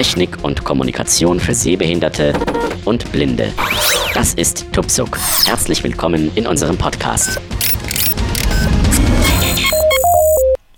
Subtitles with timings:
[0.00, 2.32] Technik und Kommunikation für Sehbehinderte
[2.86, 3.52] und Blinde.
[4.14, 5.18] Das ist Tupsuk.
[5.44, 7.38] Herzlich willkommen in unserem Podcast.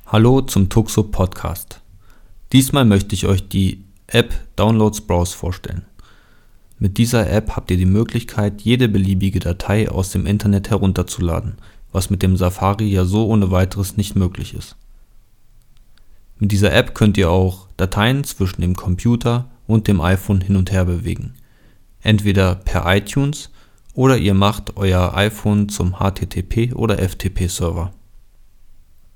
[0.09, 1.81] Hallo zum Tuxo Podcast.
[2.53, 5.85] Diesmal möchte ich euch die App Downloads Browse vorstellen.
[6.81, 11.59] Mit dieser App habt ihr die Möglichkeit, jede beliebige Datei aus dem Internet herunterzuladen,
[11.93, 14.75] was mit dem Safari ja so ohne weiteres nicht möglich ist.
[16.43, 20.73] Mit dieser App könnt ihr auch Dateien zwischen dem Computer und dem iPhone hin und
[20.73, 21.35] her bewegen.
[22.01, 23.53] Entweder per iTunes
[23.95, 27.93] oder ihr macht euer iPhone zum HTTP oder FTP Server.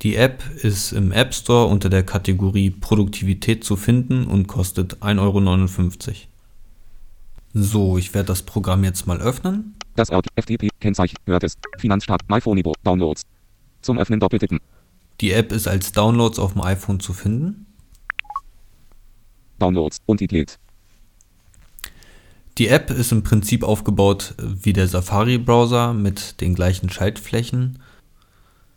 [0.03, 5.19] Die App ist im App Store unter der Kategorie Produktivität zu finden und kostet 1,59
[5.19, 6.15] Euro.
[7.55, 9.75] So, ich werde das Programm jetzt mal öffnen.
[9.97, 13.23] Das Ort FTP Kennzeichen hört es Finanzstart MyPhonebo Downloads.
[13.83, 14.61] Zum Öffnen doppeltippen.
[15.21, 17.67] Die App ist als Downloads auf dem iPhone zu finden.
[19.59, 20.59] Downloads Untitled.
[22.59, 27.79] Die App ist im Prinzip aufgebaut wie der Safari-Browser mit den gleichen Schaltflächen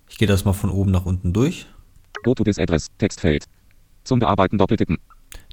[0.10, 1.68] ich gehe das mal von oben nach unten durch.
[2.24, 3.46] Go to this address, Textfeld.
[4.04, 4.98] Zum Bearbeiten doppeltippen.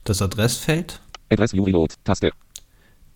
[0.05, 1.01] Das Adressfeld.
[1.31, 2.33] Address View Reload, Taste.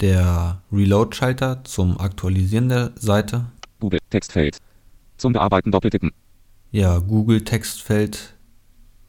[0.00, 3.46] Der Reload-Schalter zum Aktualisieren der Seite.
[3.80, 4.58] Google, Textfeld.
[5.16, 6.12] Zum Bearbeiten doppeltippen.
[6.72, 8.34] Ja, Google Textfeld.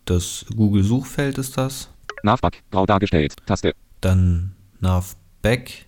[0.05, 1.89] Das Google Suchfeld ist das.
[2.23, 3.73] Navback, grau dargestellt, Taste.
[4.01, 5.85] Dann Navback,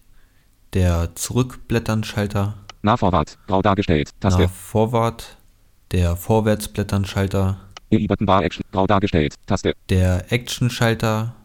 [0.73, 2.55] der Zurückblättern-Schalter.
[2.83, 4.41] Navforward, grau dargestellt, Taste.
[4.43, 5.37] Navforward,
[5.91, 7.57] der Vorwärtsblättern-Schalter,
[7.89, 9.73] E-Button Bar Action, grau dargestellt, Taste.
[9.89, 11.35] der Action-Schalter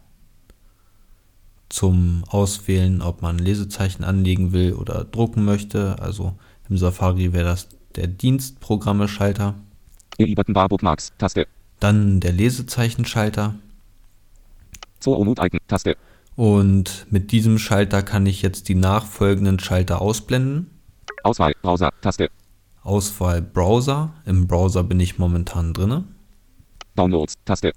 [1.70, 5.98] zum Auswählen, ob man Lesezeichen anlegen will oder drucken möchte.
[6.00, 6.34] Also
[6.68, 9.54] im Safari wäre das der Dienstprogramme-Schalter.
[10.26, 11.46] E-Button Bar Bookmarks, Taste.
[11.78, 13.54] Dann der Lesezeichen-Schalter.
[14.98, 15.96] Zur Omut Icon, Taste.
[16.34, 20.70] Und mit diesem Schalter kann ich jetzt die nachfolgenden Schalter ausblenden.
[21.22, 22.30] Auswahl, Browser, Taste.
[22.82, 24.12] Auswahl Browser.
[24.24, 26.04] Im Browser bin ich momentan drin.
[26.96, 27.72] Downloads, Taste.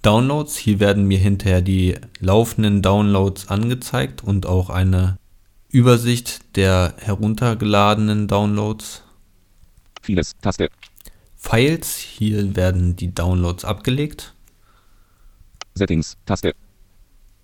[0.00, 0.56] Downloads.
[0.56, 5.18] Hier werden mir hinterher die laufenden Downloads angezeigt und auch eine
[5.68, 9.02] Übersicht der heruntergeladenen Downloads.
[10.00, 10.70] Vieles, Taste.
[11.42, 11.96] Files.
[11.96, 14.34] Hier werden die Downloads abgelegt.
[15.74, 16.54] Settings, Taste.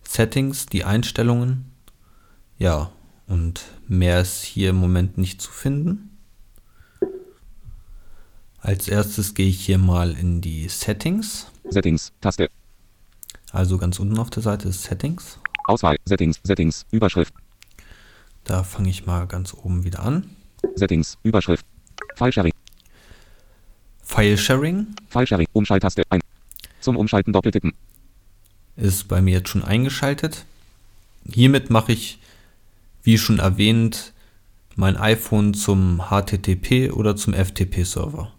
[0.03, 1.73] Settings, die Einstellungen.
[2.59, 2.91] Ja,
[3.27, 6.17] und mehr ist hier im Moment nicht zu finden.
[8.61, 11.47] Als erstes gehe ich hier mal in die Settings.
[11.69, 12.49] Settings, Taste.
[13.51, 15.39] Also ganz unten auf der Seite ist Settings.
[15.67, 17.35] Auswahl, Settings, Settings, Überschrift.
[18.45, 20.31] Da fange ich mal ganz oben wieder an.
[20.75, 21.67] Settings, Überschrift.
[22.17, 22.53] File Sharing.
[24.09, 24.87] File Sharing.
[25.11, 26.21] File Sharing, Umschalttaste ein.
[26.81, 27.75] Zum Umschalten doppeltippen.
[28.77, 30.47] Ist bei mir jetzt schon eingeschaltet.
[31.31, 32.19] Hiermit mache ich,
[33.03, 34.15] wie schon erwähnt,
[34.77, 38.33] mein iPhone zum HTTP oder zum FTP-Server.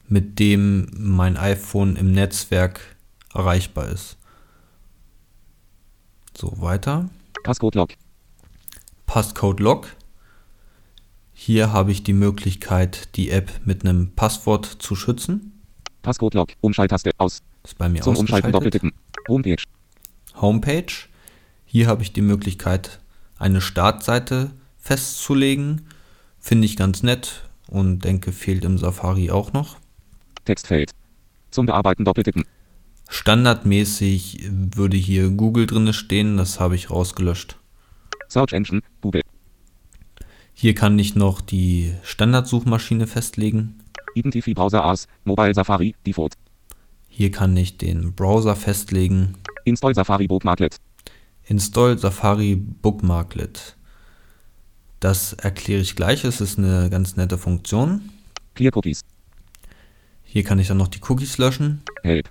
[0.08, 2.80] mit dem mein iPhone im Netzwerk
[3.34, 4.16] erreichbar ist.
[6.36, 7.10] So, weiter.
[7.42, 7.94] Passcode Log.
[9.06, 9.88] Passcode Log.
[11.32, 15.62] Hier habe ich die Möglichkeit, die App mit einem Passwort zu schützen.
[16.02, 17.42] Passcode Log, Umschalttaste aus.
[17.68, 18.94] Ist bei mir Zum Umschalten doppeltippen.
[19.28, 19.62] Homepage.
[20.40, 20.86] Homepage.
[21.66, 22.98] Hier habe ich die Möglichkeit,
[23.38, 25.82] eine Startseite festzulegen.
[26.40, 29.76] Finde ich ganz nett und denke, fehlt im Safari auch noch.
[30.46, 30.92] Textfeld.
[31.50, 32.46] Zum Bearbeiten doppeltippen.
[33.10, 37.58] Standardmäßig würde hier Google drin stehen, das habe ich rausgelöscht.
[38.28, 39.20] Search Engine, Google.
[40.54, 43.78] Hier kann ich noch die Standardsuchmaschine festlegen.
[44.14, 46.32] Identify Browser as, Mobile Safari, Default.
[47.18, 49.34] Hier kann ich den Browser festlegen.
[49.64, 50.76] Install Safari Bookmarklet.
[51.46, 53.74] Install Safari Bookmarklet.
[55.00, 58.10] Das erkläre ich gleich, es ist eine ganz nette Funktion.
[58.54, 59.00] Clear Cookies.
[60.22, 62.30] Hier kann ich dann noch die Cookies löschen, Help.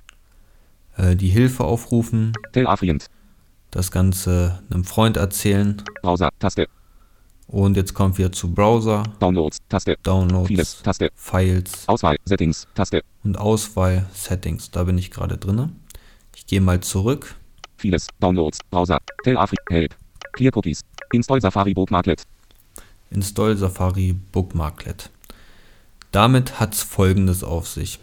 [0.95, 3.07] äh, die Hilfe aufrufen, Tell a friend.
[3.71, 5.83] das Ganze einem Freund erzählen.
[6.01, 6.65] Browser, Taste.
[7.47, 9.95] Und jetzt kommt wir zu Browser, Downloads, Taste.
[10.03, 11.09] Downloads, Vieles, Taste.
[11.15, 13.01] Files Auswahl, Settings, Taste.
[13.23, 14.69] und Auswahl Settings.
[14.69, 15.75] Da bin ich gerade drin.
[16.35, 17.35] Ich gehe mal zurück.
[17.77, 19.61] Vieles, Downloads, Browser, Tell a friend.
[19.69, 19.95] Help.
[20.33, 20.81] Clear Cookies.
[21.13, 22.23] Install Safari Bookmarklet.
[23.11, 25.09] Install Safari Bookmarklet.
[26.11, 27.99] Damit hat es folgendes auf sich.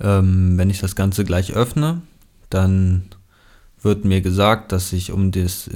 [0.00, 2.02] Ähm, wenn ich das Ganze gleich öffne,
[2.50, 3.06] dann
[3.82, 5.68] wird mir gesagt, dass ich, um das,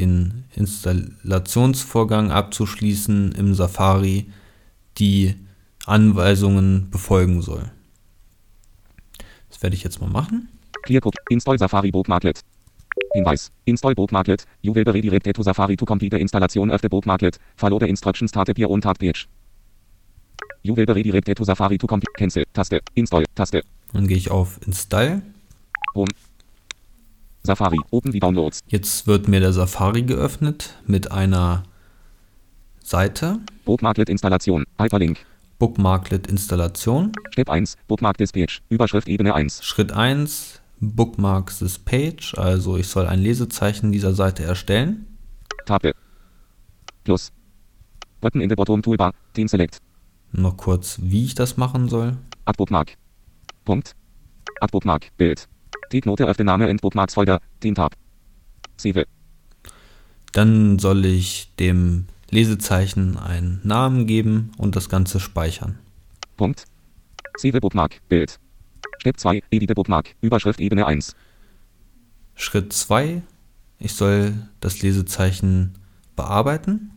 [0.00, 4.30] den Installationsvorgang abzuschließen, im Safari
[4.98, 5.34] die
[5.86, 7.70] Anweisungen befolgen soll.
[9.48, 10.48] Das werde ich jetzt mal machen.
[10.82, 11.16] Clearcode.
[11.28, 12.40] Install Safari Bookmarklet.
[13.12, 13.50] Hinweis.
[13.66, 14.44] Install Bookmarklet.
[14.62, 17.38] You will be redirected to Safari to complete the installation of the bookmarklet.
[17.56, 19.28] Follow the instructions start here on Tab page.
[20.62, 22.12] You will be redirected to Safari to complete.
[22.16, 22.44] Cancel.
[22.52, 22.80] Taste.
[22.94, 23.24] Install.
[23.34, 23.62] Taste.
[23.92, 25.22] Dann gehe ich auf Install.
[25.94, 26.08] Home.
[27.42, 27.78] Safari.
[27.90, 28.60] Open die Downloads.
[28.68, 31.62] Jetzt wird mir der Safari geöffnet mit einer
[32.82, 33.38] Seite.
[33.64, 34.64] Bookmarklet Installation.
[34.78, 35.24] Hyperlink.
[35.58, 37.12] Bookmarklet Installation.
[37.32, 37.76] Step 1.
[37.86, 38.60] Bookmark this page.
[38.68, 39.64] Überschrift Ebene 1.
[39.64, 40.60] Schritt 1.
[40.80, 42.34] Bookmark this page.
[42.36, 45.06] Also ich soll ein Lesezeichen dieser Seite erstellen.
[45.66, 45.92] Tabe.
[47.04, 47.32] Plus.
[48.20, 49.12] Button in the bottom toolbar.
[49.34, 49.78] Team Select.
[50.32, 52.16] Noch kurz, wie ich das machen soll.
[52.44, 52.96] Add Bookmark.
[53.64, 53.94] Punkt.
[54.60, 55.08] Add Bookmark.
[55.16, 55.48] Bild.
[55.92, 57.40] Die Knote öffne Name in Bookmarks Folder.
[57.60, 57.94] Team Tab.
[58.76, 59.06] Save.
[60.32, 65.78] Dann soll ich dem Lesezeichen einen Namen geben und das Ganze speichern.
[66.36, 66.64] Punkt.
[67.36, 68.00] Save Bookmark.
[68.08, 68.38] Bild.
[69.00, 69.42] Step 2.
[69.50, 70.14] Edite Bookmark.
[70.20, 71.16] Überschrift Ebene 1.
[72.34, 73.22] Schritt 2.
[73.78, 75.74] Ich soll das Lesezeichen
[76.16, 76.92] bearbeiten.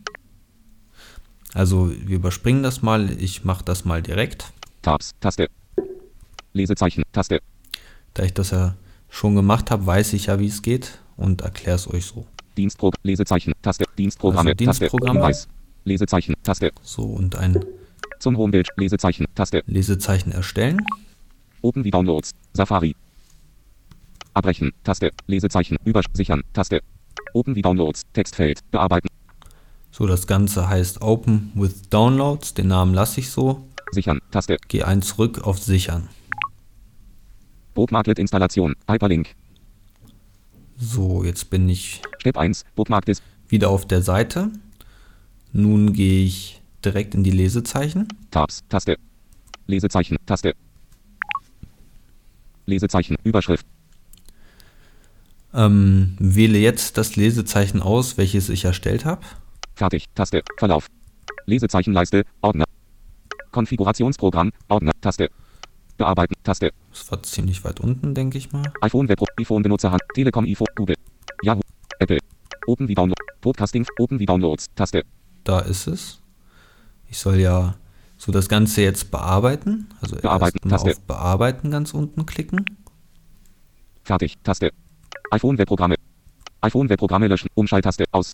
[1.52, 3.10] Also wir überspringen das mal.
[3.20, 4.52] Ich mache das mal direkt.
[4.82, 5.12] Tabs.
[5.20, 5.48] Taste.
[6.52, 7.02] Lesezeichen.
[7.12, 7.40] Taste.
[8.14, 8.74] Da ich das ja
[9.08, 12.26] schon gemacht habe, weiß ich ja, wie es geht und erkläre es euch so.
[12.56, 15.20] Dienstpro Lesezeichen, Taste, Dienstprogramme, Also Dienstprogramme.
[15.20, 15.48] Taste, Hinweis,
[15.84, 17.64] Lesezeichen, Taste, So und ein
[18.20, 20.80] zum Homepage, Lesezeichen, Taste, Lesezeichen erstellen.
[21.62, 22.94] Open die Downloads, Safari.
[24.32, 26.80] Abbrechen, Taste, Lesezeichen, übersichern, Taste,
[27.34, 29.08] Open die Downloads, Textfeld, bearbeiten,
[29.90, 32.54] So, das Ganze heißt Open with Downloads.
[32.54, 33.64] Den Namen lasse ich so.
[33.92, 36.08] sichern, Taste, Gehe ein zurück auf Sichern.
[37.74, 39.34] Bookmarklet Installation, Hyperlink,
[40.76, 43.04] So, jetzt bin ich Step 1, Bookmark
[43.48, 44.50] wieder auf der Seite.
[45.52, 48.08] Nun gehe ich direkt in die Lesezeichen.
[48.30, 48.96] Tabs, Taste,
[49.66, 50.54] Lesezeichen, Taste,
[52.66, 53.66] Lesezeichen, Überschrift,
[55.52, 59.22] Ähm, wähle jetzt das Lesezeichen aus, welches ich erstellt habe.
[59.76, 60.88] fertig, Taste, Verlauf,
[61.46, 62.64] Lesezeichenleiste, Ordner,
[63.52, 65.30] Konfigurationsprogramm, Ordner, Taste,
[65.96, 68.64] bearbeiten, Taste, Das war ziemlich weit unten, denke ich mal.
[68.80, 70.96] iPhone Web, iPhone Benutzerhand, Telekom, iPhone, Google,
[71.42, 71.60] Yahoo,
[71.98, 72.18] Apple,
[72.66, 75.02] Open wie Download, Podcasting, Open wie Downloads, Taste,
[75.44, 76.20] Da ist es.
[77.08, 77.74] Ich soll ja
[78.16, 79.88] so das Ganze jetzt bearbeiten.
[80.00, 82.64] Also Bearbeiten, erst auf Bearbeiten ganz unten klicken.
[84.02, 84.70] fertig, Taste,
[85.30, 85.96] iPhone Webprogramme,
[86.62, 88.32] iPhone Webprogramme löschen, Umschalttaste, aus,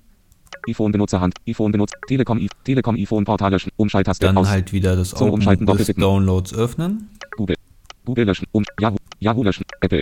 [0.69, 4.97] iPhone Benutzerhand, iPhone benutzt, Telekom, I Telekom iPhone Portal löschen, Umschalttaste, Dann aus, halt wieder
[4.97, 5.67] das Zum Open Umschalten.
[5.67, 7.09] Downloads öffnen.
[7.41, 7.57] Google,
[8.05, 10.01] Google löschen, um, Yahoo, Yahoo löschen, Apple,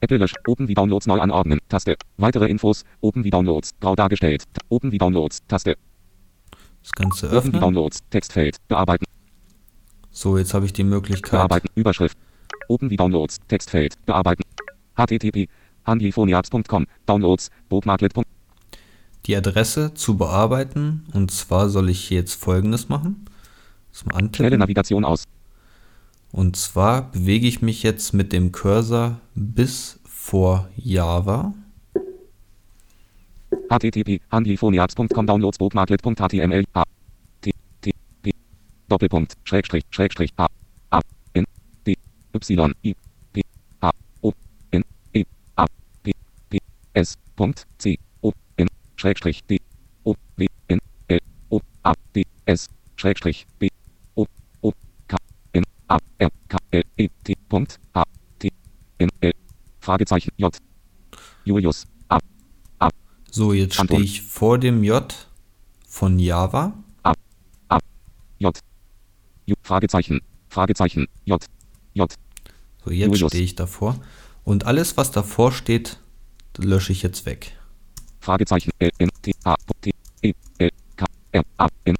[0.00, 4.44] Apple löschen, Open wie Downloads neu anordnen, Taste, weitere Infos, Open wie Downloads, grau dargestellt,
[4.70, 5.76] Open wie Downloads, Taste,
[6.82, 7.60] Das Ganze Open wie öffnen.
[7.60, 9.04] Downloads, Textfeld, bearbeiten,
[10.10, 11.32] So, jetzt habe ich die Möglichkeit.
[11.32, 12.16] bearbeiten, Überschrift,
[12.68, 14.44] Open wie Downloads, Textfeld, bearbeiten,
[14.96, 15.46] HTTP,
[15.84, 18.14] handyphoniapps.com, Downloads, Bookmarklet.
[19.26, 21.04] die Adresse zu bearbeiten.
[21.12, 23.26] Und zwar soll ich jetzt folgendes machen.
[24.34, 24.56] Schnelle.
[24.56, 25.24] Navigation aus.
[26.32, 31.54] Und zwar bewege ich mich jetzt mit dem Cursor bis vor Java.
[33.70, 36.84] http handyphoniapps.com Downloads Bookmarklet.html a
[37.40, 37.92] t t
[38.88, 40.46] Doppelpunkt Schrägstrich Schrägstrich a
[40.90, 41.00] a
[41.34, 41.44] n
[41.84, 41.94] d
[42.32, 42.94] y i
[43.32, 43.42] p
[43.80, 43.90] a
[44.22, 44.32] o
[44.70, 45.24] n e
[45.56, 45.66] a
[46.02, 46.12] p
[46.48, 46.58] p
[46.94, 49.60] s Punkt c o n Schrägstrich d
[50.04, 51.18] o w n l
[51.50, 53.68] o a d s Schrägstrich b
[55.88, 58.04] a r k l e t Punkt a
[58.38, 58.50] t
[58.98, 59.32] n l
[59.80, 60.48] Fragezeichen j
[61.44, 62.18] Julius a
[63.30, 65.14] So, jetzt stehe ich vor dem J
[65.86, 66.72] von Java.
[68.38, 68.56] J.
[69.46, 69.58] J.
[69.62, 70.20] Fragezeichen.
[70.48, 71.06] Fragezeichen.
[71.24, 71.44] J.
[71.94, 72.14] J.
[72.84, 73.30] So, jetzt Julius.
[73.32, 74.00] stehe ich davor.
[74.44, 75.98] Und alles, was davor steht,
[76.56, 77.56] lösche ich jetzt weg.
[78.20, 78.70] Fragezeichen.
[78.78, 78.90] L.
[78.98, 79.10] N.
[79.22, 79.32] T.
[79.44, 79.56] A.
[79.80, 79.90] T.
[80.22, 80.32] E.
[80.58, 80.70] L.
[80.96, 81.04] K.
[81.32, 81.42] R.
[81.56, 81.68] A.
[81.84, 81.96] N.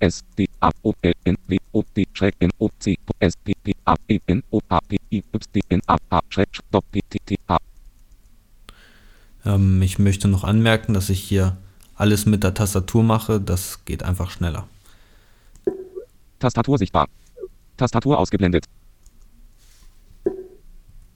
[0.00, 0.24] S.
[0.36, 0.48] D.
[0.60, 0.70] A.
[0.82, 0.94] O.
[1.02, 1.12] L.
[1.24, 1.36] N.
[1.46, 1.58] W.
[1.72, 1.84] O.
[1.96, 2.06] D.
[2.12, 2.34] Schräg.
[2.40, 2.50] N.
[2.58, 2.70] O.
[2.78, 2.96] C.
[3.18, 3.36] S.
[3.36, 3.52] P.
[3.62, 3.72] P.
[3.84, 3.94] A.
[4.08, 4.18] E.
[4.26, 4.42] N.
[4.50, 4.60] O.
[4.68, 4.80] A.
[4.80, 4.96] P.
[5.10, 5.22] I.
[5.32, 5.46] Y.
[5.54, 5.60] D.
[5.68, 5.80] N.
[5.86, 5.96] A.
[6.10, 6.20] A.
[6.28, 6.80] Schrägstrich.
[6.90, 7.00] P.
[7.08, 7.18] T.
[7.24, 7.36] T.
[7.46, 7.58] A.
[9.44, 11.56] Ähm, ich möchte noch anmerken, dass ich hier
[11.94, 13.40] alles mit der Tastatur mache.
[13.40, 14.66] Das geht einfach schneller.
[16.38, 17.08] Tastatur sichtbar.
[17.76, 18.66] Tastatur ausgeblendet.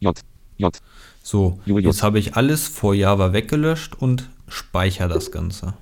[0.00, 0.20] J.
[0.58, 0.80] J.
[1.22, 5.72] So, jetzt habe ich alles vor Java weggelöscht und speichere das Ganze.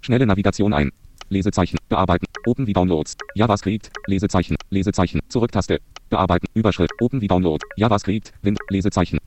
[0.00, 0.90] Schnelle Navigation ein.
[1.30, 8.32] Lesezeichen, bearbeiten, Open wie Downloads, JavaScript, Lesezeichen, Lesezeichen, Zurücktaste, bearbeiten, Überschrift, Open wie Download, JavaScript,
[8.42, 9.18] Wind, Lesezeichen,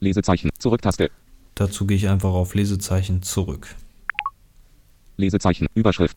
[0.00, 1.10] Lesezeichen, Zurücktaste,
[1.54, 3.74] Dazu gehe ich einfach auf Lesezeichen zurück.
[5.16, 6.16] Lesezeichen, Überschrift,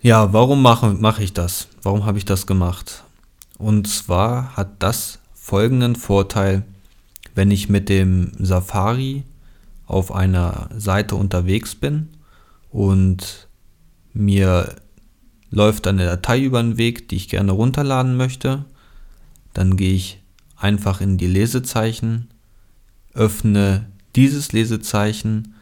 [0.00, 1.68] Ja, warum mache, mache ich das?
[1.82, 3.04] Warum habe ich das gemacht?
[3.58, 6.64] Und zwar hat das folgenden Vorteil,
[7.34, 9.24] wenn ich mit dem Safari
[9.86, 12.15] auf einer Seite unterwegs bin
[12.76, 13.48] und
[14.12, 14.76] mir
[15.50, 18.66] läuft eine Datei über den Weg, die ich gerne runterladen möchte,
[19.54, 20.20] dann gehe ich
[20.56, 22.28] einfach in die Lesezeichen,
[23.14, 25.54] öffne dieses Lesezeichen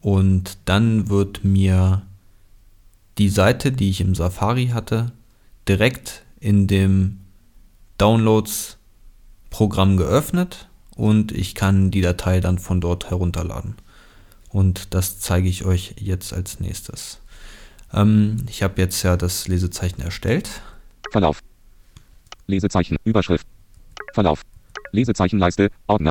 [0.00, 2.02] und dann wird mir
[3.18, 5.12] die Seite, die ich im Safari hatte,
[5.68, 7.20] direkt in dem
[7.98, 13.76] Downloads-Programm geöffnet und ich kann die Datei dann von dort herunterladen.
[14.52, 17.20] Und das zeige ich euch jetzt als nächstes.
[17.92, 20.48] Ähm, ich habe jetzt ja das Lesezeichen erstellt.
[21.10, 21.40] Verlauf,
[22.46, 23.46] Lesezeichen, Überschrift,
[24.12, 24.42] Verlauf,
[24.92, 26.10] Lesezeichenleiste, Ordner,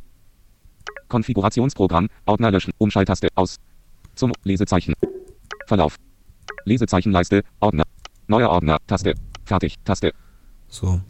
[1.07, 3.57] Konfigurationsprogramm, Ordner löschen, Umschalttaste, aus,
[4.15, 4.93] zum Lesezeichen,
[5.67, 5.95] Verlauf,
[6.65, 7.83] Lesezeichenleiste, Ordner,
[8.27, 9.13] neuer Ordner, Taste,
[9.45, 10.13] fertig, Taste,
[10.67, 11.01] So,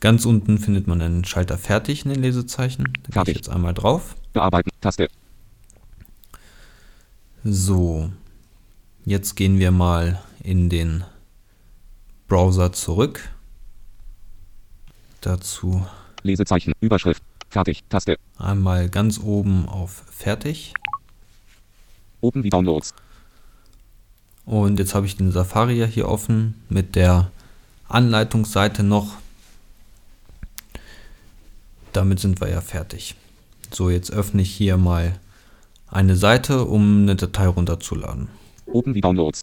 [0.00, 2.84] ganz unten findet man einen Schalter fertig in den Lesezeichen.
[2.84, 3.36] Da gehe ich Fertig.
[3.36, 4.14] jetzt einmal drauf.
[4.32, 5.08] bearbeiten, Taste,
[7.44, 8.10] So,
[9.04, 11.04] jetzt gehen wir mal in den
[12.26, 13.30] Browser zurück.
[15.20, 15.86] Dazu
[16.22, 20.74] Lesezeichen, Überschrift, fertig, Taste, einmal ganz oben auf Fertig.
[22.20, 22.92] Open wie Downloads,
[24.44, 27.30] Und jetzt habe ich den Safari ja hier offen mit der
[27.88, 29.16] Anleitungsseite noch.
[31.92, 33.14] Damit sind wir ja fertig.
[33.72, 35.20] So, jetzt öffne ich hier mal
[35.90, 38.28] eine Seite, um eine Datei runterzuladen.
[38.66, 39.40] Open wie Downloads,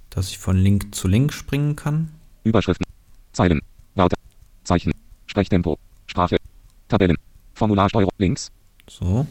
[0.10, 2.12] dass ich von Link zu Link springen kann.
[2.44, 2.86] Überschriften.
[3.34, 3.62] Zeilen.
[3.96, 4.18] Wörter.
[4.64, 4.92] Zeichen.
[5.28, 5.78] Sprechtempo.
[6.08, 6.38] Sprache.
[6.88, 7.18] Tabellen.
[7.54, 8.12] Formularsteuerung.
[8.18, 8.52] Links.
[8.90, 9.26] So,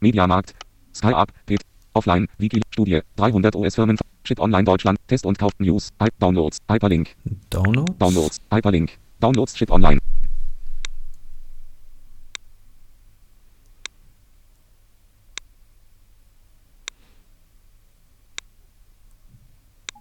[0.00, 0.54] Mediamarkt.
[0.94, 1.32] SkyUp.
[1.46, 1.60] Pet.
[1.92, 2.26] Offline.
[2.38, 2.60] Wiki.
[2.72, 3.00] Studie.
[3.16, 3.96] 300 US-Firmen.
[4.26, 4.98] Shit Online Deutschland.
[5.06, 5.52] Test und Kauf.
[5.58, 5.90] News.
[6.00, 6.58] Hy Downloads.
[6.68, 7.14] Hyperlink.
[7.48, 7.96] Downloads.
[7.98, 8.40] Downloads.
[8.50, 8.98] Hyperlink.
[9.20, 9.98] Downloads Shit Online.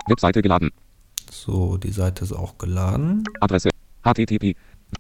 [0.08, 0.72] Webseite geladen.
[1.32, 3.24] So, die Seite ist auch geladen.
[3.42, 3.70] Adresse.
[4.04, 4.56] HTTP.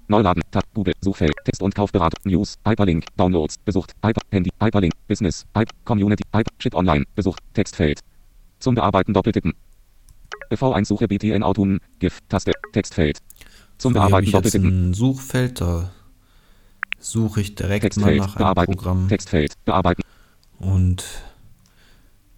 [0.07, 0.43] Neuladen.
[0.51, 0.63] Tab.
[0.75, 0.93] Google.
[1.01, 1.33] Suchfeld.
[1.45, 2.19] Text- und Kaufberatung.
[2.25, 2.55] News.
[2.63, 3.05] Hyperlink.
[3.17, 3.57] Downloads.
[3.57, 3.93] Besucht.
[4.03, 4.21] Hyper.
[4.31, 4.51] Handy.
[4.61, 4.93] Hyperlink.
[5.07, 5.45] Business.
[5.55, 5.69] Hype.
[5.83, 6.23] Community.
[6.31, 6.51] Hyper.
[6.59, 7.05] Shit Online.
[7.15, 7.39] Besucht.
[7.53, 8.01] Textfeld.
[8.65, 9.53] Zum Bearbeiten doppeltippen.
[10.49, 11.79] V1-Suche BTN Autumn.
[11.99, 12.17] GIF.
[12.29, 12.51] Taste.
[12.73, 13.19] Textfeld.
[13.77, 14.89] Zum So, Bearbeiten doppeltippen.
[14.89, 15.91] ein Suchfeld, da
[16.97, 18.17] suche ich direkt mal Textfeld.
[18.21, 18.71] nach einem Bearbeiten.
[18.75, 19.07] Programm.
[19.07, 19.53] Textfeld.
[19.65, 20.01] Bearbeiten.
[20.57, 21.03] Und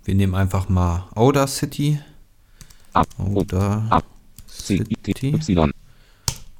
[0.03, 2.01] wir nehmen einfach mal Audacity.
[2.93, 4.01] Audacity.
[5.33, 5.71] Y.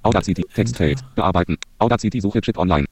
[0.04, 1.58] Audacity, Textfeld, bearbeiten.
[1.80, 2.86] Audacity Suche Chip Online.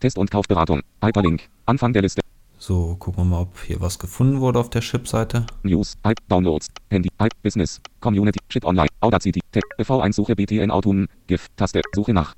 [0.00, 0.82] Test- und Kaufberatung.
[1.02, 1.48] Hyperlink.
[1.64, 2.20] Anfang der Liste.
[2.60, 5.46] So, gucken wir mal, ob hier was gefunden wurde auf der Chip-Seite.
[5.62, 11.06] News, Hype, Downloads, Handy, Hype, Business, Community, Chip Online, Audacity, Tech, V1 Suche BTN Autumn,
[11.28, 12.34] GIF, Taste, Suche nach.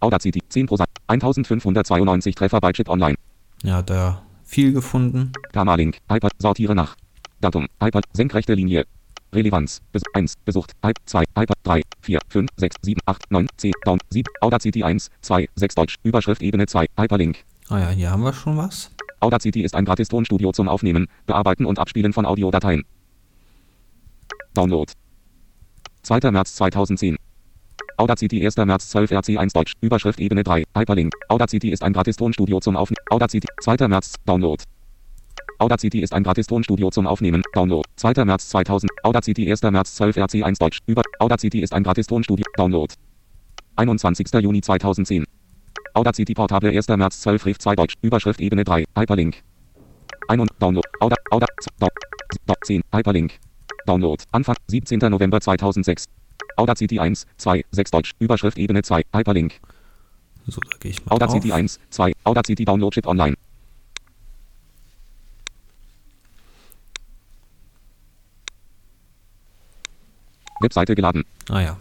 [0.00, 3.16] Audacity, 10 pro Seite, 1592 Treffer bei Chip Online.
[3.62, 5.32] Ja, er viel gefunden.
[5.52, 6.94] Permalink, Hyper, sortiere nach.
[7.40, 8.84] Datum, Hyper, senkrechte Linie.
[9.34, 13.72] Relevanz, Bes 1, besucht, Hype, 2, Hyper, 3, 4, 5, 6, 7, 8, 9, 10,
[13.84, 17.44] Down, 7, Audacity 1, 2, 6 Deutsch, Überschrift Ebene 2, Hyperlink.
[17.68, 18.90] Ah ja, hier haben wir schon was.
[19.24, 22.84] Audacity ist ein Gratis-Tonstudio zum Aufnehmen, Bearbeiten und Abspielen von Audiodateien.
[24.52, 24.92] Download.
[26.02, 26.30] 2.
[26.30, 27.16] März 2010.
[27.96, 28.58] Audacity 1.
[28.58, 29.72] März 12 RC1 Deutsch.
[29.80, 30.64] Überschrift Ebene 3.
[30.76, 31.14] Hyperlink.
[31.30, 33.02] Audacity ist ein Gratis-Tonstudio zum Aufnehmen.
[33.08, 33.48] Audacity.
[33.62, 33.88] 2.
[33.88, 34.12] März.
[34.26, 34.62] Download.
[35.58, 37.42] Audacity ist ein Gratis-Tonstudio zum Aufnehmen.
[37.54, 37.88] Download.
[37.96, 38.26] 2.
[38.26, 38.90] März 2000.
[39.04, 39.62] Audacity 1.
[39.62, 40.80] März 12 RC1 Deutsch.
[40.86, 41.00] Über.
[41.18, 42.44] Audacity ist ein Gratis-Tonstudio.
[42.58, 42.92] Download.
[43.76, 44.26] 21.
[44.42, 45.24] Juni 2010.
[45.94, 46.88] Audacity Portable 1.
[46.88, 47.94] März 12 Riff 2 Deutsch.
[48.02, 48.84] Überschrift Ebene 3.
[48.98, 49.42] Hyperlink.
[50.26, 50.86] Ein und Download.
[51.00, 51.46] Auda, Auda,
[51.78, 51.88] do,
[52.46, 52.82] do, 10.
[52.92, 53.38] Hyperlink.
[53.86, 54.22] Download.
[54.32, 54.98] Anfang 17.
[54.98, 56.06] November 2006.
[56.56, 58.12] Audacity 1, 2, 6 Deutsch.
[58.18, 59.02] Überschrift Ebene 2.
[59.14, 59.60] Hyperlink.
[60.48, 61.58] So, da gehe ich mal Audacity drauf.
[61.58, 62.12] 1, 2.
[62.24, 63.36] Audacity Download Chip online.
[70.60, 71.24] Webseite geladen.
[71.50, 71.76] Ah ja.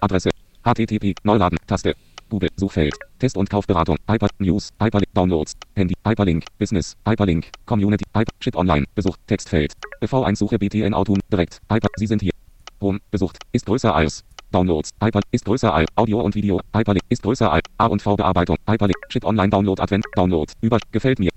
[0.00, 0.30] Adresse.
[0.64, 1.14] HTTP.
[1.24, 1.58] Neuladen.
[1.66, 1.96] Taste.
[2.28, 2.48] Google.
[2.56, 2.94] Suchfeld.
[3.18, 3.96] Test- und Kaufberatung.
[4.08, 4.28] Hyper.
[4.38, 4.70] News.
[4.80, 5.12] Hyperlink.
[5.14, 5.52] Downloads.
[5.74, 5.94] Handy.
[6.06, 6.44] Hyperlink.
[6.58, 6.94] Business.
[7.06, 7.50] Hyperlink.
[7.66, 8.04] Community.
[8.14, 8.32] Hyper.
[8.40, 8.84] Shit online.
[8.94, 9.20] Besucht.
[9.26, 9.72] Textfeld.
[10.00, 11.18] BV1 Suche BTN Autum.
[11.30, 11.60] Direkt.
[11.70, 11.88] Hyper.
[11.96, 12.32] Sie sind hier.
[12.80, 12.98] Home.
[13.10, 13.38] Besucht.
[13.52, 14.22] Ist größer als.
[14.52, 14.90] Downloads.
[15.02, 15.20] Hyper.
[15.30, 15.88] Ist größer als.
[15.96, 16.60] Audio und Video.
[16.74, 17.02] Hyperlink.
[17.08, 17.64] Ist größer als.
[17.78, 18.56] A und V Bearbeitung.
[18.68, 18.98] Hyperlink.
[19.08, 19.50] Shit online.
[19.50, 20.04] Download Advent.
[20.14, 20.52] Download.
[20.60, 20.78] Über.
[20.92, 21.30] Gefällt mir.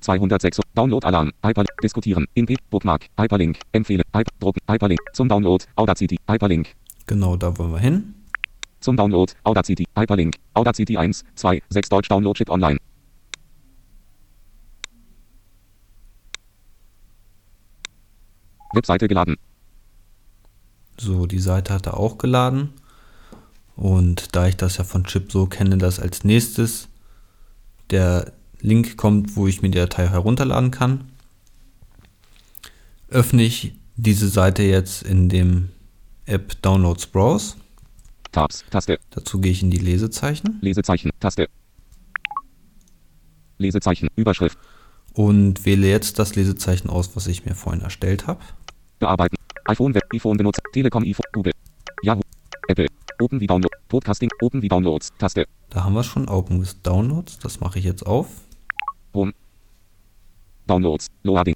[0.00, 0.60] 206.
[0.74, 1.32] Download Alarm.
[1.44, 1.70] Hyperlink.
[1.82, 2.26] Diskutieren.
[2.34, 2.56] In P.
[2.70, 3.06] Bookmark.
[3.18, 3.58] Hyperlink.
[3.72, 4.04] Empfehlen.
[4.14, 4.30] Hyper.
[4.40, 4.60] Drucken.
[4.70, 5.00] Hyperlink.
[5.12, 5.64] Zum Download.
[5.76, 6.16] Audacity.
[6.28, 6.74] Hyperlink.
[7.06, 8.15] Genau, da wollen wir hin.
[8.86, 12.78] Zum Download, Audacity, Hyperlink, Audacity 1, 2, 6 Deutsch Download Chip online.
[18.72, 19.38] Webseite geladen.
[20.98, 22.74] So, die Seite hat er auch geladen.
[23.74, 26.86] Und da ich das ja von Chip so kenne, dass als nächstes
[27.90, 31.10] der Link kommt, wo ich mir die Datei herunterladen kann,
[33.08, 35.70] öffne ich diese Seite jetzt in dem
[36.24, 37.56] App Downloads Browse.
[38.36, 41.48] Tabs, Taste, Dazu gehe ich in die Lesezeichen Lesezeichen, Taste.
[43.56, 44.58] Lesezeichen, Überschrift,
[45.14, 48.40] und wähle jetzt das Lesezeichen aus, was ich mir vorhin erstellt habe.
[48.98, 49.36] bearbeiten.
[49.64, 51.52] iPhone, Web, iPhone benutzt, Telekom, iPhone, Google,
[52.02, 52.20] Yahoo,
[52.68, 52.88] Apple,
[53.22, 57.38] Open wie Download, Podcasting, Open wie Downloads, Taste, Da haben wir schon Open with Downloads.
[57.38, 58.26] Das mache ich jetzt auf.
[59.14, 59.32] Home,
[60.66, 61.54] Downloads, Loading,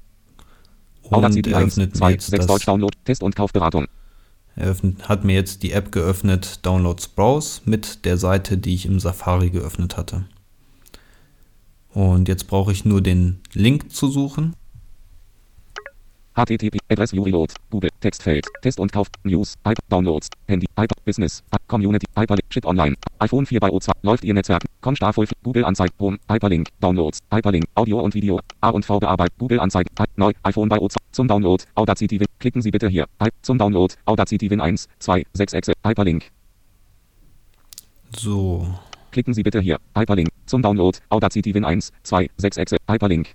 [1.02, 3.86] Und Audacity 1, eröffnet mir 2, jetzt 6 Deutsch Download, Test- und Kaufberatung.
[4.56, 9.00] Eröffnet, hat mir jetzt die App geöffnet, Downloads Browse, mit der Seite, die ich im
[9.00, 10.24] Safari geöffnet hatte.
[11.92, 14.54] Und jetzt brauche ich nur den Link zu suchen.
[16.34, 22.06] HTTP, Adress Reload, Google, Textfeld, Test und Kauf, News, Hyper, Downloads, Handy, Hyper, Business, Community,
[22.16, 26.18] Hyperlink, Shit online, iPhone 4 bei O2, läuft Ihr Netzwerk, Com Starful, Google Anzeige, Home,
[26.30, 30.68] Hyperlink, Downloads, Hyperlink, Audio und Video, A und V bearbeitet, Google Anzeige, Hy- neu, iPhone
[30.68, 33.06] bei O2, zum Download, Audacity Win, klicken Sie bitte hier,
[33.42, 36.30] zum Download, Audacity Win 1, 2, 6 Exe, Hyperlink,
[38.16, 38.66] So,
[39.12, 43.34] klicken Sie bitte hier, Hyperlink, zum Download, Audacity Win 1, 2, 6 Exe, Hyperlink,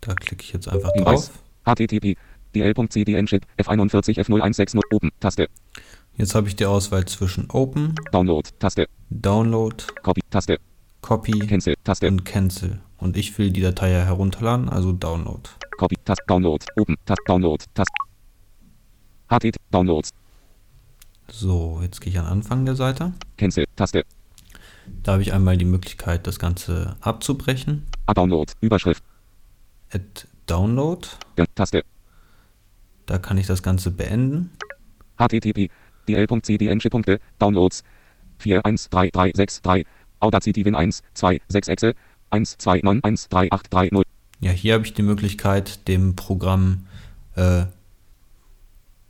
[0.00, 1.30] da klicke ich jetzt einfach drauf.
[1.74, 2.16] HTTP,
[2.54, 5.48] dl.cdn Chip, F41 F0160, Open, Taste,
[6.16, 10.58] Jetzt habe ich die Auswahl zwischen Open, Download, Taste, Download, Copy, Taste,
[11.00, 12.80] Copy Cancel, Taste, und Cancel.
[12.98, 15.48] Und ich will die Datei ja herunterladen, also Download.
[15.78, 17.90] Copy, Tast, Download, Open, Tast, Download, Tast.
[19.30, 20.10] HTTP, Downloads,
[21.28, 23.12] So, jetzt gehe ich an Anfang der Seite.
[23.38, 24.04] Cancel, Taste,
[25.02, 27.86] Da habe ich einmal die Möglichkeit, das Ganze abzubrechen.
[28.06, 29.02] A Download, Überschrift,
[29.90, 31.06] Add Download.
[31.54, 31.84] Taste,
[33.06, 34.50] Da kann ich das Ganze beenden.
[35.16, 35.70] HTTP,
[36.08, 36.80] dl.cdn
[37.38, 37.84] Downloads,
[38.38, 39.86] 413363,
[40.18, 41.94] Audacity Win 1, 2, 6 Exe,
[42.32, 44.02] 1291380.
[44.40, 46.86] Ja, hier habe ich die Möglichkeit, dem Programm,
[47.36, 47.66] äh,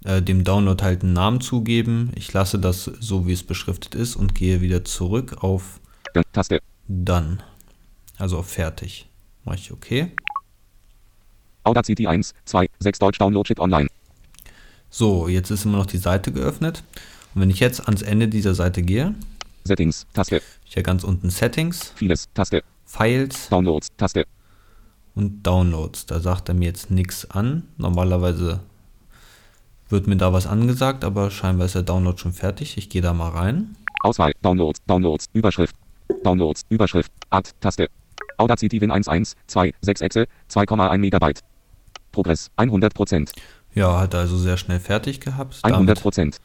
[0.04, 2.10] äh, dem Download halt einen Namen zu geben.
[2.16, 5.80] Ich lasse das so, wie es beschriftet ist und gehe wieder zurück auf
[6.32, 7.38] Taste, Done.
[8.18, 9.08] Also auf Fertig.
[9.44, 10.10] Mache ich OK.
[11.64, 13.88] Audacity 1, 2, 6 Deutsch Download online.
[14.90, 16.82] So, jetzt ist immer noch die Seite geöffnet.
[17.34, 19.14] Und wenn ich jetzt ans Ende dieser Seite gehe,
[19.64, 24.26] Settings, Taste, ich ja ganz unten Settings, vieles, Taste, Files Downloads, Taste,
[25.14, 26.06] und Downloads.
[26.06, 27.64] Da sagt er mir jetzt nichts an.
[27.76, 28.60] Normalerweise
[29.88, 32.76] wird mir da was angesagt, aber scheinbar ist der Download schon fertig.
[32.78, 33.76] Ich gehe da mal rein.
[34.02, 35.76] Auswahl, Downloads, Downloads, Überschrift,
[36.24, 37.88] Downloads, Überschrift, Add, Taste,
[38.38, 41.40] Audacity Win 1, 1, 2, 6 Exe, 2,1 Megabyte.
[42.12, 43.30] Progress, 100%,
[43.74, 45.60] Ja, hat er also sehr schnell fertig gehabt.
[45.62, 46.36] 100%.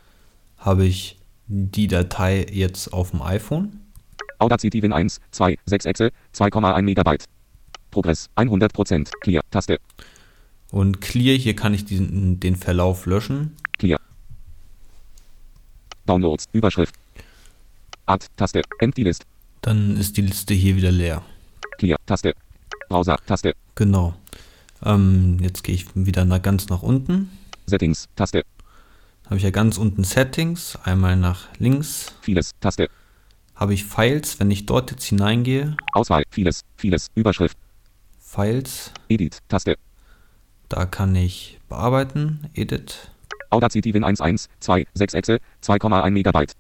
[0.58, 3.82] habe ich die Datei jetzt auf dem iPhone.
[4.40, 7.26] Audacity Win 1, 2, 6 Exe, 2,1 Megabyte.
[7.92, 9.80] Progress, 100%, Clear, Taste,
[10.72, 13.56] Und Clear, hier kann ich diesen, den Verlauf löschen.
[13.78, 14.00] Clear.
[16.06, 16.96] Downloads, Überschrift.
[18.06, 19.26] Add, Taste, Empty List,
[19.62, 21.24] Dann ist die Liste hier wieder leer.
[21.80, 22.36] Clear, Taste,
[22.90, 24.14] Browser, Taste, Genau.
[24.84, 27.30] Ähm, jetzt gehe ich wieder nach, ganz nach unten.
[27.66, 28.44] Settings, Taste,
[29.26, 32.14] Habe ich ja ganz unten Settings, einmal nach links.
[32.22, 32.90] vieles, Taste,
[33.56, 37.58] Habe ich Files, wenn ich dort jetzt hineingehe, Auswahl, vieles, vieles, Überschrift,
[38.20, 39.78] Files, Edit, Taste,
[40.70, 43.12] Da kann ich bearbeiten, Edit.
[43.52, 46.54] Audacity Win 1.1, 2, 6 Exe, 2,1 Megabyte.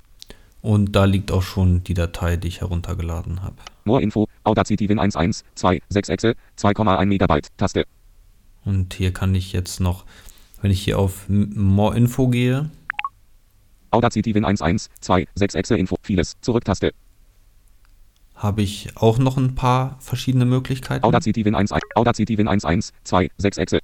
[0.61, 3.57] Und da liegt auch schon die Datei, die ich heruntergeladen habe.
[3.83, 7.49] More Info, Audacity Win 1.1, 2, 6 Exe, 2,1 Megabyte.
[7.57, 7.85] Taste.
[8.65, 10.05] Und hier kann ich jetzt noch,
[10.61, 12.69] wenn ich hier auf More Info gehe,
[13.91, 15.95] Audacity Win 1.1, 2, 6 Exe Info.
[16.01, 16.33] Vieles.
[16.41, 16.91] Zurück-Taste.
[18.35, 21.05] habe ich auch noch ein paar verschiedene Möglichkeiten.
[21.05, 23.79] Audacity Win 1.1, Audacity Win 1.1, 2, 6 Exe.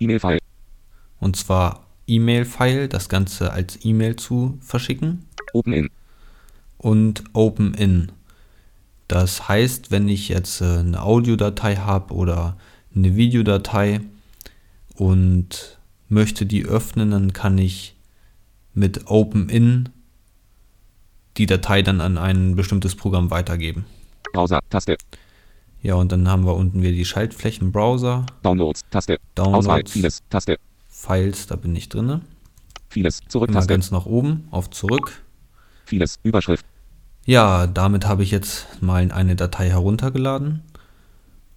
[0.00, 0.38] E-Mail-File.
[1.20, 5.26] Und zwar E-Mail-File, das Ganze als E-Mail zu verschicken.
[5.52, 5.90] Open-In.
[6.78, 8.12] und Open-In.
[9.08, 12.56] Das heißt, wenn ich jetzt äh, eine Audiodatei habe oder
[12.94, 14.00] eine Videodatei
[14.94, 15.78] und
[16.08, 17.96] möchte die öffnen, dann kann ich
[18.74, 19.88] mit Open-In
[21.36, 23.84] die Datei dann an ein bestimmtes Programm weitergeben.
[24.32, 24.60] Browser.
[24.70, 24.96] Taste.
[25.82, 28.82] Ja, und dann haben wir unten wieder die Schaltflächen Browser, Downloads.
[28.90, 29.18] Taste.
[29.34, 29.66] Downloads.
[29.66, 29.82] Auswahl.
[29.86, 30.22] Vieles.
[30.30, 30.58] Taste.
[30.88, 32.22] Files, da bin ich drinne.
[32.88, 33.20] Vieles.
[33.20, 33.68] Immer Zurück-Taste.
[33.68, 35.22] ganz nach oben, auf zurück.
[35.84, 36.18] Vieles.
[36.22, 36.64] Überschrift.
[37.26, 40.62] Ja, damit habe ich jetzt mal eine Datei heruntergeladen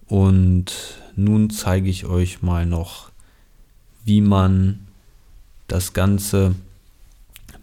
[0.06, 3.10] und nun zeige ich euch mal noch,
[4.04, 4.86] wie man
[5.66, 6.54] das Ganze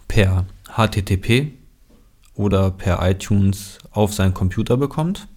[0.09, 1.53] per HTTP
[2.35, 5.29] oder per iTunes auf seinen Computer bekommt.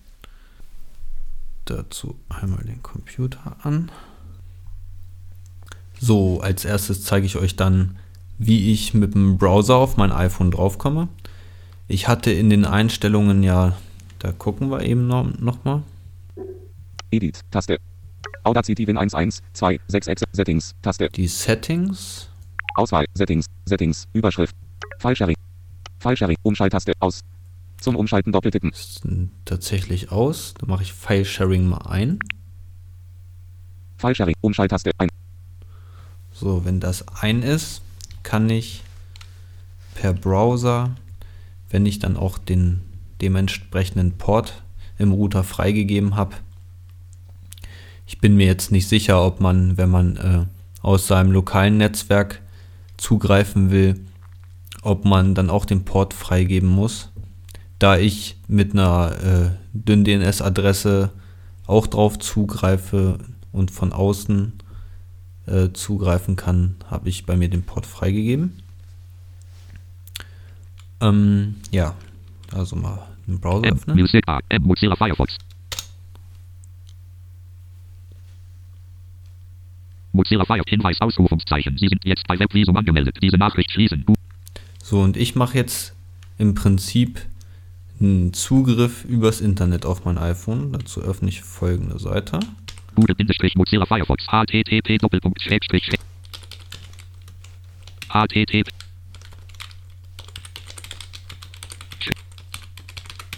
[1.64, 3.92] Dazu einmal den Computer an.
[6.00, 7.98] So, als erstes zeige ich euch dann,
[8.36, 11.08] wie ich mit dem Browser auf mein iPhone draufkomme.
[11.86, 13.76] Ich hatte in den Einstellungen ja,
[14.18, 15.84] da gucken wir eben noch, noch mal.
[17.10, 17.44] Edit.
[17.50, 17.78] Taste.
[18.44, 20.24] Audacity Win 1.1, 2, 6 Exe.
[20.32, 20.74] Settings.
[20.82, 21.08] Taste.
[21.10, 22.28] Die Settings.
[22.74, 23.06] Auswahl.
[23.14, 23.46] Settings.
[23.66, 24.06] Settings.
[24.12, 24.54] Überschrift.
[24.98, 25.36] File-Sharing.
[25.98, 26.36] File-Sharing.
[26.42, 26.92] Umschalttaste.
[27.00, 27.20] Aus.
[27.80, 28.70] Zum Umschalten doppeltippen.
[28.70, 29.02] Ist
[29.44, 30.54] tatsächlich aus.
[30.58, 32.18] Da mache ich File Sharing mal ein.
[33.98, 34.34] File-Sharing.
[34.40, 34.90] Umschalttaste.
[34.98, 35.08] Ein.
[36.32, 37.82] So, wenn das ein ist,
[38.22, 38.82] kann ich
[39.94, 40.94] per Browser,
[41.70, 42.82] wenn ich dann auch den
[43.20, 44.62] dementsprechenden Port
[44.98, 46.36] im Router freigegeben habe,
[48.08, 50.46] ich bin mir jetzt nicht sicher, ob man, wenn man äh,
[50.80, 52.40] aus seinem lokalen Netzwerk
[52.96, 54.00] zugreifen will,
[54.82, 57.10] ob man dann auch den Port freigeben muss.
[57.78, 61.10] Da ich mit einer äh, dünn DNS-Adresse
[61.66, 63.18] auch drauf zugreife
[63.52, 64.54] und von außen
[65.46, 68.54] äh, zugreifen kann, habe ich bei mir den Port freigegeben.
[71.02, 71.94] Ähm, ja,
[72.52, 73.96] also mal den Browser öffnen.
[73.98, 74.40] Music A.
[74.48, 74.62] M.
[74.62, 75.36] Mozilla Firefox.
[80.18, 80.68] Mozilla Firefox.
[80.68, 81.78] Hinweis Ausrufungszeichen.
[81.78, 83.16] Sie sind jetzt bei Webvisum angemeldet.
[83.22, 84.04] Diese Nachricht schließen.
[84.82, 85.94] So, und ich mache jetzt
[86.38, 87.20] im Prinzip
[88.00, 90.72] einen Zugriff übers Internet auf mein iPhone.
[90.72, 92.40] Dazu öffne ich folgende Seite.
[92.96, 94.26] Google-Mozilla Firefox.
[94.26, 96.00] http Doppelpunkt Schrägstrich Schräg-
[98.08, 98.68] http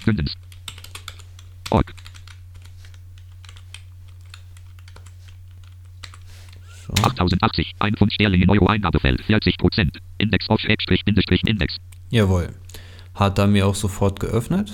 [0.06, 0.32] Bündens.
[1.68, 1.92] Org.
[6.96, 7.04] So.
[7.04, 7.72] 8080.
[7.78, 9.22] Ein Pfund Sterling in Euro Eingabefeld.
[9.22, 9.98] 40 Prozent.
[10.18, 11.76] Index auf Schrägstrich Bindestrich Index.
[12.10, 12.50] Jawohl.
[13.14, 14.72] Hat er mir auch sofort geöffnet.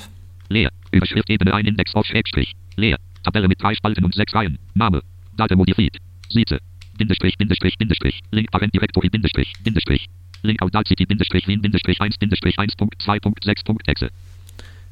[0.48, 0.70] Leer.
[0.92, 2.52] Überschrift Ebene ein Index auf Schrägstrich.
[2.76, 2.98] Leer.
[3.22, 4.58] Tabelle mit drei Spalten und sechs Reihen.
[4.74, 5.02] Name.
[5.36, 5.96] Date modifiziert.
[6.30, 6.60] Siete.
[6.96, 8.20] Bindestrich, Bindestrich, Bindestrich.
[8.30, 10.06] Link Parent Directory, Bindestrich, Bindestrich.
[10.42, 14.08] Link Audacity, Bindestrich, Wien, Bindestrich, 1, Bindestrich, 1.2.6.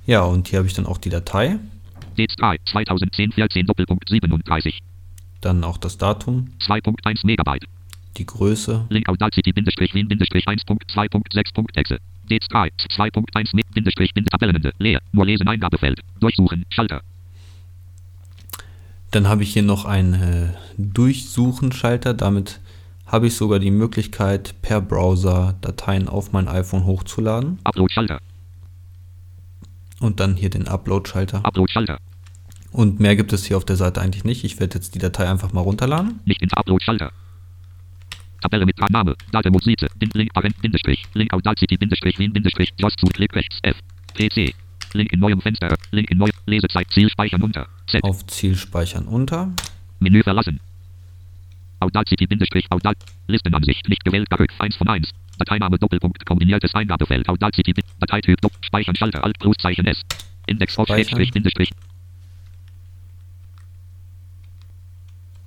[0.07, 1.59] Ja, und hier habe ich dann auch die Datei.
[2.19, 4.81] D3, 2010, 14, Doppelpunkt 37.
[5.45, 7.67] Dann auch das Datum, 2.1 Megabyte.
[8.17, 8.87] die Größe.
[8.89, 11.99] Link Audacity, Bindestrich, Wien, Bindestrich, 1.2.6.
[12.31, 14.73] D3, 2.1 Me- Bindestrich, Bind Tabellenende.
[14.79, 15.01] Leer.
[15.13, 16.01] Nur lesen Eingabefeld.
[16.21, 16.65] Durchsuchen.
[16.71, 17.03] Schalter.
[19.11, 22.15] Dann habe ich hier noch einen äh, Durchsuchen-Schalter.
[22.15, 22.61] Damit
[23.07, 27.59] habe ich sogar die Möglichkeit, per Browser Dateien auf mein iPhone hochzuladen.
[27.65, 28.21] Upload Schalter.
[30.01, 31.45] Und dann hier den Upload-Schalter.
[31.45, 31.99] Upload Schalter.
[32.75, 34.43] Und mehr gibt es hier auf der Seite eigentlich nicht.
[34.43, 36.19] Ich werde jetzt die Datei einfach mal runterladen.
[36.25, 37.13] Nicht ins Upload Schalter.
[38.43, 42.99] Tabelle mit Name, Datum Musize, Bin- Link Parent, Bindestrich, Link Audacity, Bindestrich, Wien, Bindestrich, Just
[42.99, 43.77] zu Klick rechts, F,
[44.15, 44.53] PC,
[44.93, 49.07] Link in neuem Fenster, Link in neuem, Lesezeit, Ziel speichern unter, Z, Auf Ziel speichern
[49.07, 49.51] unter.
[50.01, 50.59] Menü verlassen.
[51.79, 52.97] Audacity, Bindestrich, Audac,
[53.29, 58.97] Listenansicht, nicht gewählt, Garück, 1 von 1, Dateiname, Doppelpunkt, kombiniertes Eingabefeld, Audacity, Dateityp, Dopp, Speichern,
[58.97, 60.01] Schalter, Alt, Großzeichen S,
[60.49, 60.77] Index.
[60.77, 61.05] Auf Speichern.
[61.05, 61.71] Schrägstrich, Bindestrich,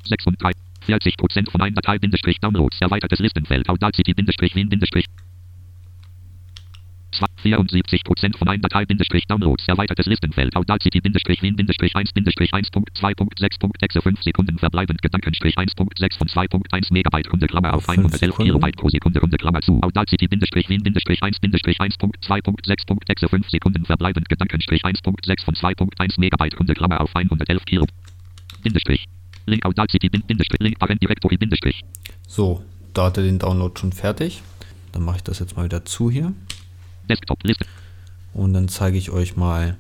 [0.08, 0.56] 36,
[0.88, 5.06] 40% von 1 Datei, Bindestrich, Downloads, erweitertes Listenfeld, Audacity, Bindestrich, Wien, Bindestrich,
[7.18, 9.68] 2, 74% von 1 Datei Bindestrich Downloads.
[9.68, 10.56] Erweitertes Listenfeld.
[10.56, 17.32] Audacity Bindestrich Wien Bindestrich 1 Bindestrich 1.2.6.6 5 Sekunden verbleibend Gedankenstrich 1.6 von 2.1 Megabyte
[17.32, 18.46] Runde Klammer auf Auf fünf 111 Sekunden.
[18.46, 19.82] Kilobyte pro Sekunde Runde Klammer zu.
[19.82, 26.60] Audacity Bindestrich Wien Bindestrich 1 Bindestrich 1.2.6.6 5 Sekunden verbleibend Gedankenstrich 1.6 von 2.1 Megabyte
[26.60, 27.86] Runde Klammer auf 111 Kilo.
[28.64, 29.06] Bindestrich.
[29.48, 31.84] Link Audacity Bin- Bindestrich Link Parent Directory Bindestrich.
[32.28, 34.44] So, da hat er den Download schon fertig.
[34.92, 36.34] Dann mache ich das jetzt mal wieder zu hier.
[37.10, 37.66] Desktop Liste.
[38.34, 39.78] Und dann zeige ich euch mal,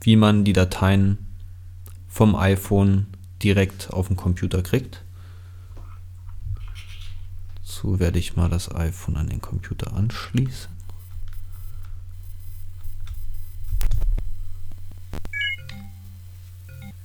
[0.00, 1.18] wie man die Dateien
[2.08, 3.06] vom iPhone
[3.42, 5.02] direkt auf den Computer kriegt.
[7.62, 10.70] So werde ich mal das iPhone an den Computer anschließen.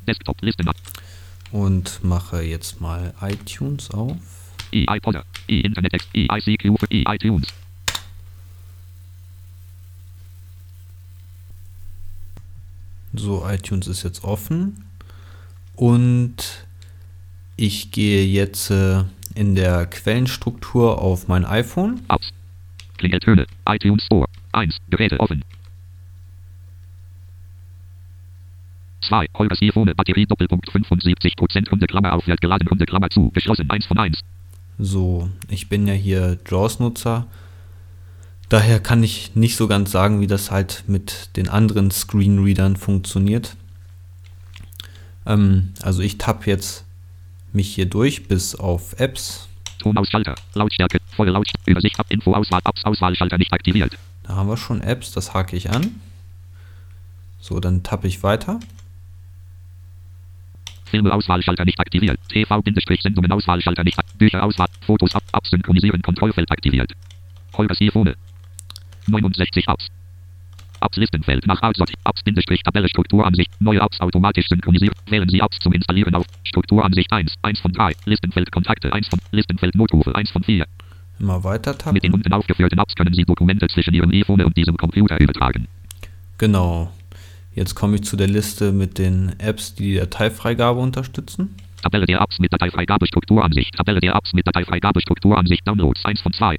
[0.07, 0.63] Desktop Liste.
[1.53, 4.17] Und mache jetzt mal iTunes auf.
[4.71, 5.23] E iPodder.
[5.47, 6.07] E Internet Ex.
[6.15, 7.47] E ICQ für E iTunes.
[13.13, 14.83] So, iTunes ist jetzt offen.
[15.75, 16.65] Und
[17.55, 19.03] ich gehe jetzt äh,
[19.35, 22.01] in der Quellenstruktur auf mein iPhone.
[22.09, 22.31] Apps.
[22.97, 23.45] Klingeltöne.
[23.69, 24.27] iTunes Store.
[24.53, 24.75] 1.
[24.89, 25.43] Geräte offen.
[29.03, 29.27] 2.
[29.35, 29.91] Holgers iPhone.
[29.95, 33.29] Batterie Doppelpunkt 75% Runde Klammer auf wird geladen Runde Klammer zu.
[33.31, 34.19] Geschlossen 1 von 1.
[34.79, 37.27] So, ich bin ja hier JAWS-Nutzer.
[38.49, 43.55] Daher kann ich nicht so ganz sagen, wie das halt mit den anderen Screenreadern funktioniert.
[45.25, 46.85] Ähm, also ich tappe jetzt
[47.51, 49.47] mich hier durch bis auf Apps.
[49.79, 50.35] Tonausschalter.
[50.53, 50.99] Lautstärke.
[51.15, 51.71] Volle Lautstärke.
[51.71, 52.07] Übersicht ab.
[52.09, 52.61] Info Auswahl.
[52.65, 53.97] Apps Auswahlschalter nicht aktiviert.
[54.23, 55.99] Da haben wir schon Apps, das hake ich an.
[57.39, 58.59] So, dann tappe ich weiter.
[60.93, 62.19] Filme Auswahlschalter nicht aktiviert.
[62.29, 64.19] TV-Sendungen Auswahlschalter nicht aktiviert.
[64.19, 64.67] Bücher Auswahl.
[64.85, 65.23] Fotos ab.
[65.33, 66.03] Apps synchronisieren.
[66.03, 66.91] Kontrollfeld aktiviert.
[67.57, 68.13] Holgers iPhone.
[69.07, 69.87] 69 Apps.
[70.81, 71.99] Apps Listenfeld nach Art sortiert.
[72.05, 73.49] Apps Bindestrich Tabelle Strukturansicht.
[73.59, 74.93] Neue Apps automatisch synchronisiert.
[75.09, 76.27] Wählen Sie Apps zum Installieren auf.
[76.43, 77.33] Strukturansicht 1.
[77.41, 77.93] 1 von 3.
[78.05, 79.17] Listenfeld Kontakte 1 von.
[79.31, 80.67] Listenfeld Notrufe 1 von 4.
[81.19, 82.13] Immer weiter Mit den tappen.
[82.13, 85.67] unten aufgeführten Apps können Sie Dokumente zwischen Ihrem iPhone und diesem Computer übertragen.
[86.37, 86.91] Genau.
[87.55, 91.55] Jetzt komme ich zu der Liste mit den Apps, die die Dateifreigabe unterstützen.
[91.81, 93.75] Tabelle der Apps mit Dateifreigabe Strukturansicht.
[93.75, 95.67] Tabelle der Apps mit Dateifreigabe Strukturansicht.
[95.67, 96.57] Downloads 1 von 2.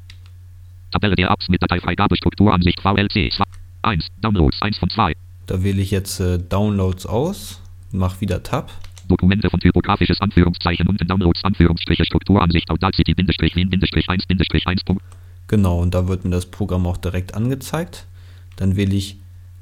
[0.92, 3.44] Tabelle der Apps mit Dateifreigabe Strukturansicht VLC 2.
[3.82, 4.06] 1.
[4.20, 5.14] Downloads 1 von 2.
[5.46, 8.70] Da wähle ich jetzt äh, Downloads aus, mache wieder Tab.
[9.08, 14.84] Dokumente von typografisches Anführungszeichen unten Downloads Anführungsstriche Strukturansicht Audacity Bindestrich Wien Bindestrich 1 Bindestrich 1
[14.84, 15.02] Punkt.
[15.48, 18.06] Genau, und da wird mir das Programm auch direkt angezeigt.
[18.56, 19.18] Dann wähle ich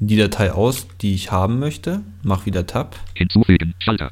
[0.08, 2.98] die Datei aus, die ich haben möchte, mache wieder Tab.
[3.14, 3.74] Hinzufügen.
[3.78, 4.10] Schalter.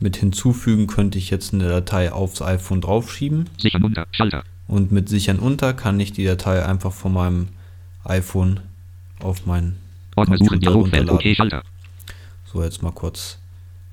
[0.00, 4.06] Mit hinzufügen könnte ich jetzt eine Datei aufs iPhone draufschieben Sichern unter.
[4.12, 4.44] Schalter.
[4.66, 7.48] und mit sichern unter kann ich die Datei einfach von meinem
[8.04, 8.60] iPhone
[9.20, 9.76] auf meinen
[10.16, 10.60] Ordner suchen.
[10.60, 11.10] Dialogfeld.
[11.10, 11.34] Okay.
[11.34, 11.62] Schalter.
[12.46, 13.38] So, jetzt mal kurz.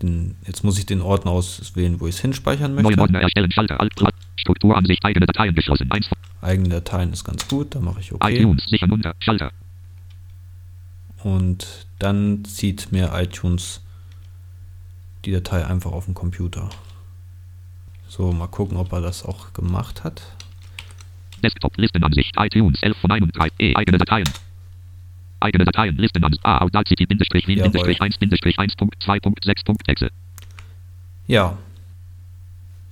[0.01, 3.01] Den, jetzt muss ich den Ordner auswählen, wo ich es hinspeichern Neuen möchte.
[3.01, 3.51] Ordner erstellen.
[3.51, 3.79] Schalter.
[3.79, 3.93] Alt.
[4.37, 5.03] Strukturansicht.
[5.03, 5.91] Eigene Dateien geschlossen.
[5.91, 8.23] 1 von Eigene Dateien ist ganz gut, da mache ich OK.
[8.29, 8.63] iTunes.
[8.67, 9.15] Sichern unter.
[9.19, 9.51] Schalter.
[11.23, 13.81] Und dann zieht mir iTunes
[15.25, 16.69] die Datei einfach auf den Computer.
[18.07, 20.21] So, mal gucken, ob er das auch gemacht hat.
[21.43, 22.35] Desktop Listenansicht.
[22.37, 23.53] iTunes 11 von 31.
[23.59, 23.75] E.
[23.75, 24.29] Eigene Dateien.
[25.39, 25.97] Eigene Dateien.
[25.97, 26.43] Listenansicht.
[26.45, 26.59] A.
[26.59, 27.61] Audacity Bindestrich Wien.
[27.61, 30.09] Bindestrich 1 Bindestrich 1.2.6.exe.
[31.27, 31.57] Ja,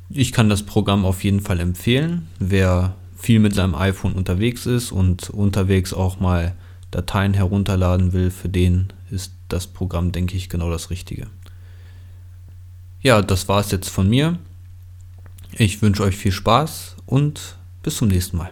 [0.10, 2.28] ich kann das Programm auf jeden Fall empfehlen.
[2.40, 6.56] Wer viel mit seinem iPhone unterwegs ist und unterwegs auch mal
[6.96, 11.28] Dateien herunterladen will, für den ist das Programm, denke ich, genau das Richtige.
[13.02, 14.40] Ja, das war es jetzt von mir.
[15.52, 18.52] Ich wünsche euch viel Spaß und bis zum nächsten Mal.